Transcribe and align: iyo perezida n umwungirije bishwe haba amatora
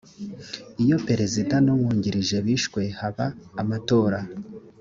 iyo 0.83 0.97
perezida 1.07 1.55
n 1.65 1.67
umwungirije 1.73 2.37
bishwe 2.45 2.81
haba 2.99 3.25
amatora 3.61 4.19